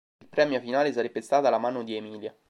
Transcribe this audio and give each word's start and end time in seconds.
Il 0.19 0.29
premio 0.29 0.59
finale 0.59 0.91
sarebbe 0.93 1.21
stata 1.21 1.51
la 1.51 1.59
mano 1.59 1.83
di 1.83 1.93
Emilia. 1.95 2.35